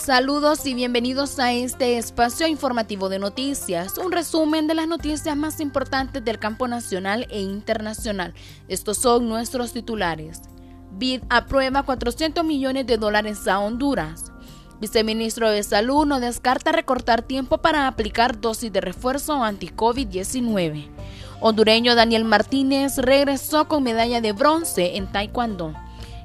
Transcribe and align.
Saludos 0.00 0.64
y 0.64 0.72
bienvenidos 0.72 1.38
a 1.38 1.52
este 1.52 1.98
espacio 1.98 2.46
informativo 2.46 3.10
de 3.10 3.18
noticias, 3.18 3.98
un 3.98 4.12
resumen 4.12 4.66
de 4.66 4.74
las 4.74 4.88
noticias 4.88 5.36
más 5.36 5.60
importantes 5.60 6.24
del 6.24 6.38
campo 6.38 6.66
nacional 6.66 7.26
e 7.28 7.42
internacional. 7.42 8.32
Estos 8.66 8.96
son 8.96 9.28
nuestros 9.28 9.74
titulares. 9.74 10.40
BID 10.92 11.24
aprueba 11.28 11.82
400 11.82 12.42
millones 12.46 12.86
de 12.86 12.96
dólares 12.96 13.46
a 13.46 13.58
Honduras. 13.58 14.32
Viceministro 14.80 15.50
de 15.50 15.62
Salud 15.62 16.06
no 16.06 16.18
descarta 16.18 16.72
recortar 16.72 17.20
tiempo 17.20 17.58
para 17.58 17.86
aplicar 17.86 18.40
dosis 18.40 18.72
de 18.72 18.80
refuerzo 18.80 19.44
anti-COVID-19. 19.44 20.88
Hondureño 21.40 21.94
Daniel 21.94 22.24
Martínez 22.24 22.96
regresó 22.96 23.68
con 23.68 23.82
medalla 23.82 24.22
de 24.22 24.32
bronce 24.32 24.96
en 24.96 25.12
Taekwondo. 25.12 25.74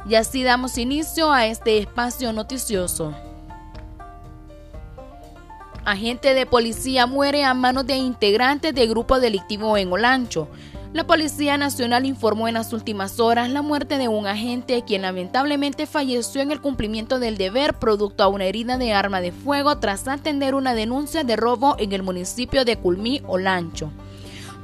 Y 0.08 0.16
así 0.16 0.44
damos 0.44 0.78
inicio 0.78 1.34
a 1.34 1.46
este 1.48 1.78
espacio 1.78 2.32
noticioso. 2.32 3.14
Agente 5.86 6.34
de 6.34 6.48
policía 6.48 7.06
muere 7.06 7.44
a 7.44 7.54
manos 7.54 7.86
de 7.86 7.96
integrantes 7.96 8.74
de 8.74 8.88
grupo 8.88 9.20
delictivo 9.20 9.78
en 9.78 9.94
Olancho. 9.94 10.48
La 10.94 11.06
Policía 11.06 11.60
Nacional 11.60 12.08
informó 12.08 12.48
en 12.48 12.56
las 12.56 12.74
últimas 12.74 13.20
horas 13.20 13.52
la 13.52 13.62
muerte 13.62 14.00
de 14.00 14.08
un 14.08 14.26
agente 14.26 14.84
quien 14.84 15.04
lamentablemente 15.04 15.86
falleció 15.86 16.42
en 16.42 16.52
el 16.52 16.60
cumplimiento 16.60 17.20
del 17.20 17.38
deber 17.38 17.76
producto 17.76 18.24
a 18.24 18.30
una 18.30 18.46
herida 18.46 18.80
de 18.80 18.94
arma 18.94 19.22
de 19.22 19.32
fuego 19.32 19.78
tras 19.78 20.08
atender 20.08 20.56
una 20.56 20.74
denuncia 20.74 21.24
de 21.24 21.36
robo 21.36 21.76
en 21.78 21.94
el 21.94 22.02
municipio 22.02 22.66
de 22.66 22.78
Culmí, 22.78 23.22
Olancho. 23.28 23.92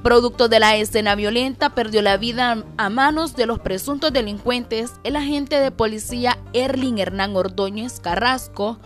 Producto 0.02 0.50
de 0.50 0.60
la 0.60 0.76
escena 0.78 1.14
violenta, 1.14 1.76
perdió 1.76 2.02
la 2.02 2.18
vida 2.18 2.64
a 2.78 2.90
manos 2.90 3.36
de 3.36 3.46
los 3.46 3.60
presuntos 3.60 4.12
delincuentes 4.12 4.94
el 5.04 5.16
agente 5.16 5.60
de 5.60 5.70
policía 5.70 6.40
Erling 6.54 6.98
Hernán 6.98 7.36
Ordóñez 7.36 8.00
Carrasco, 8.00 8.80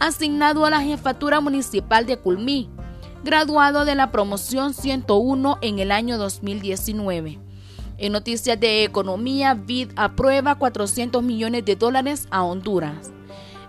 asignado 0.00 0.64
a 0.64 0.70
la 0.70 0.80
jefatura 0.80 1.40
municipal 1.40 2.06
de 2.06 2.16
Culmí, 2.16 2.68
graduado 3.22 3.84
de 3.84 3.94
la 3.94 4.10
promoción 4.10 4.74
101 4.74 5.58
en 5.60 5.78
el 5.78 5.92
año 5.92 6.18
2019. 6.18 7.38
En 7.98 8.12
noticias 8.12 8.58
de 8.58 8.82
economía, 8.82 9.52
BID 9.54 9.90
aprueba 9.94 10.54
400 10.54 11.22
millones 11.22 11.66
de 11.66 11.76
dólares 11.76 12.26
a 12.30 12.42
Honduras. 12.42 13.12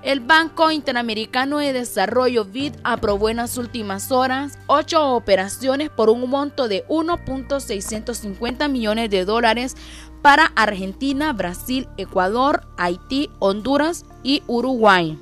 El 0.04 0.22
Banco 0.22 0.72
Interamericano 0.72 1.60
de 1.60 1.74
Desarrollo 1.74 2.46
BID 2.46 2.74
aprobó 2.84 3.30
en 3.30 3.38
las 3.38 3.58
últimas 3.58 4.12
horas 4.12 4.58
ocho 4.66 5.14
operaciones 5.14 5.90
por 5.90 6.10
un 6.10 6.28
monto 6.28 6.68
de 6.68 6.88
1.650 6.88 8.68
millones 8.70 9.10
de 9.12 9.26
dólares 9.26 9.76
para 10.22 10.46
Argentina, 10.56 11.34
Brasil, 11.34 11.88
Ecuador, 11.98 12.66
Haití, 12.78 13.30
Honduras 13.40 14.06
y 14.24 14.42
Uruguay. 14.48 15.20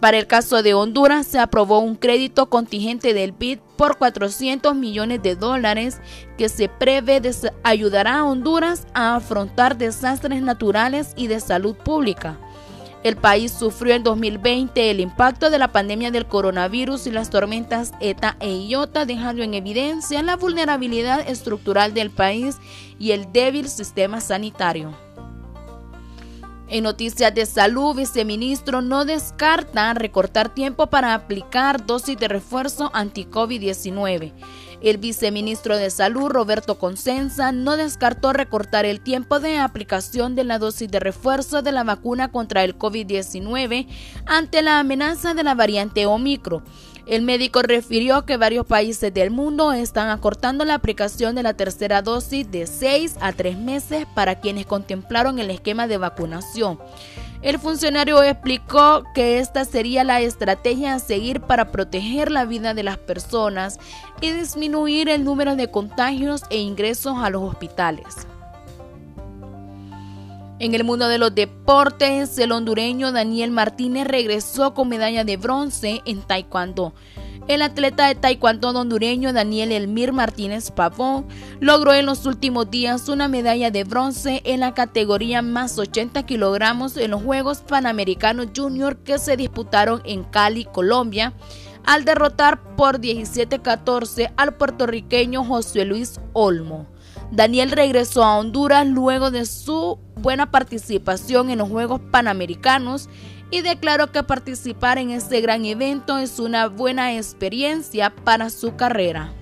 Para 0.00 0.18
el 0.18 0.28
caso 0.28 0.62
de 0.62 0.74
Honduras 0.74 1.26
se 1.26 1.40
aprobó 1.40 1.80
un 1.80 1.96
crédito 1.96 2.48
contingente 2.48 3.14
del 3.14 3.32
BID 3.32 3.58
por 3.76 3.98
400 3.98 4.74
millones 4.76 5.22
de 5.22 5.34
dólares 5.34 6.00
que 6.36 6.48
se 6.48 6.68
prevé 6.68 7.20
ayudará 7.64 8.18
a 8.18 8.24
Honduras 8.24 8.86
a 8.94 9.16
afrontar 9.16 9.76
desastres 9.76 10.40
naturales 10.40 11.14
y 11.16 11.26
de 11.26 11.40
salud 11.40 11.74
pública. 11.74 12.38
El 13.02 13.16
país 13.16 13.52
sufrió 13.52 13.94
en 13.94 14.02
2020 14.04 14.90
el 14.90 15.00
impacto 15.00 15.50
de 15.50 15.58
la 15.58 15.72
pandemia 15.72 16.10
del 16.10 16.26
coronavirus 16.26 17.06
y 17.06 17.10
las 17.10 17.30
tormentas 17.30 17.92
ETA 18.00 18.36
e 18.40 18.52
IOTA, 18.52 19.04
dejando 19.04 19.42
en 19.42 19.54
evidencia 19.54 20.22
la 20.22 20.36
vulnerabilidad 20.36 21.28
estructural 21.28 21.94
del 21.94 22.10
país 22.10 22.56
y 22.98 23.12
el 23.12 23.32
débil 23.32 23.68
sistema 23.68 24.20
sanitario. 24.20 25.07
En 26.70 26.84
noticias 26.84 27.34
de 27.34 27.46
salud, 27.46 27.96
viceministro 27.96 28.82
no 28.82 29.06
descarta 29.06 29.94
recortar 29.94 30.52
tiempo 30.52 30.88
para 30.88 31.14
aplicar 31.14 31.86
dosis 31.86 32.18
de 32.18 32.28
refuerzo 32.28 32.90
anti-COVID-19. 32.92 34.32
El 34.80 34.98
viceministro 34.98 35.76
de 35.76 35.90
Salud, 35.90 36.28
Roberto 36.28 36.78
Consenza, 36.78 37.50
no 37.50 37.76
descartó 37.76 38.32
recortar 38.32 38.86
el 38.86 39.00
tiempo 39.00 39.40
de 39.40 39.58
aplicación 39.58 40.36
de 40.36 40.44
la 40.44 40.60
dosis 40.60 40.88
de 40.88 41.00
refuerzo 41.00 41.62
de 41.62 41.72
la 41.72 41.82
vacuna 41.82 42.30
contra 42.30 42.62
el 42.62 42.78
COVID-19 42.78 43.88
ante 44.26 44.62
la 44.62 44.78
amenaza 44.78 45.34
de 45.34 45.42
la 45.42 45.56
variante 45.56 46.06
Omicron. 46.06 46.62
El 47.08 47.22
médico 47.22 47.62
refirió 47.62 48.24
que 48.24 48.36
varios 48.36 48.66
países 48.66 49.12
del 49.12 49.30
mundo 49.30 49.72
están 49.72 50.10
acortando 50.10 50.64
la 50.64 50.74
aplicación 50.74 51.34
de 51.34 51.42
la 51.42 51.54
tercera 51.54 52.02
dosis 52.02 52.48
de 52.50 52.66
6 52.66 53.16
a 53.20 53.32
3 53.32 53.58
meses 53.58 54.06
para 54.14 54.40
quienes 54.40 54.66
contemplaron 54.66 55.38
el 55.38 55.50
esquema 55.50 55.88
de 55.88 55.96
vacunación. 55.96 56.78
El 57.40 57.60
funcionario 57.60 58.20
explicó 58.22 59.04
que 59.14 59.38
esta 59.38 59.64
sería 59.64 60.02
la 60.02 60.20
estrategia 60.20 60.94
a 60.94 60.98
seguir 60.98 61.40
para 61.40 61.70
proteger 61.70 62.32
la 62.32 62.44
vida 62.44 62.74
de 62.74 62.82
las 62.82 62.98
personas 62.98 63.78
y 64.20 64.30
disminuir 64.30 65.08
el 65.08 65.24
número 65.24 65.54
de 65.54 65.70
contagios 65.70 66.42
e 66.50 66.58
ingresos 66.58 67.16
a 67.18 67.30
los 67.30 67.42
hospitales. 67.42 68.26
En 70.58 70.74
el 70.74 70.82
mundo 70.82 71.06
de 71.06 71.18
los 71.18 71.32
deportes, 71.32 72.36
el 72.38 72.50
hondureño 72.50 73.12
Daniel 73.12 73.52
Martínez 73.52 74.08
regresó 74.08 74.74
con 74.74 74.88
medalla 74.88 75.22
de 75.22 75.36
bronce 75.36 76.02
en 76.04 76.20
Taekwondo. 76.22 76.94
El 77.48 77.62
atleta 77.62 78.06
de 78.06 78.14
taekwondo 78.14 78.68
hondureño 78.68 79.32
Daniel 79.32 79.72
Elmir 79.72 80.12
Martínez 80.12 80.70
Pavón 80.70 81.26
logró 81.60 81.94
en 81.94 82.04
los 82.04 82.26
últimos 82.26 82.70
días 82.70 83.08
una 83.08 83.26
medalla 83.26 83.70
de 83.70 83.84
bronce 83.84 84.42
en 84.44 84.60
la 84.60 84.74
categoría 84.74 85.40
más 85.40 85.78
80 85.78 86.26
kilogramos 86.26 86.98
en 86.98 87.12
los 87.12 87.22
Juegos 87.22 87.62
Panamericanos 87.66 88.48
Junior 88.54 88.98
que 88.98 89.18
se 89.18 89.38
disputaron 89.38 90.02
en 90.04 90.24
Cali, 90.24 90.66
Colombia, 90.66 91.32
al 91.86 92.04
derrotar 92.04 92.76
por 92.76 93.00
17-14 93.00 94.30
al 94.36 94.54
puertorriqueño 94.54 95.42
José 95.42 95.86
Luis 95.86 96.20
Olmo. 96.34 96.86
Daniel 97.30 97.70
regresó 97.70 98.24
a 98.24 98.36
Honduras 98.36 98.86
luego 98.86 99.30
de 99.30 99.46
su 99.46 99.98
buena 100.16 100.50
participación 100.50 101.48
en 101.48 101.58
los 101.58 101.70
Juegos 101.70 102.00
Panamericanos 102.10 103.08
y 103.50 103.62
declaró 103.62 104.12
que 104.12 104.22
participar 104.22 104.98
en 104.98 105.10
este 105.10 105.40
gran 105.40 105.64
evento 105.64 106.18
es 106.18 106.38
una 106.38 106.68
buena 106.68 107.16
experiencia 107.16 108.10
para 108.10 108.50
su 108.50 108.76
carrera. 108.76 109.32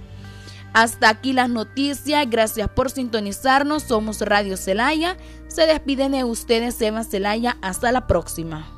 Hasta 0.72 1.08
aquí 1.08 1.32
las 1.32 1.48
noticias, 1.48 2.28
gracias 2.28 2.68
por 2.68 2.90
sintonizarnos, 2.90 3.84
somos 3.84 4.20
Radio 4.20 4.56
Celaya, 4.56 5.16
se 5.48 5.66
despiden 5.66 6.12
de 6.12 6.24
ustedes 6.24 6.80
Eva 6.82 7.02
Celaya, 7.02 7.56
hasta 7.62 7.92
la 7.92 8.06
próxima. 8.06 8.75